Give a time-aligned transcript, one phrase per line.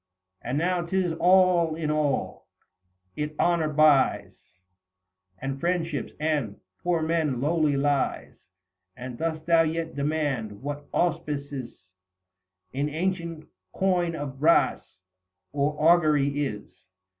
[0.41, 2.47] And now 'tis all in all;
[3.15, 4.33] it honour buys
[5.37, 8.33] And friendships, and, the poor man lowly lies:
[8.97, 11.83] And dost thou yet demand, what auspices
[12.73, 14.97] In ancient coin of brass,
[15.51, 16.65] or augury is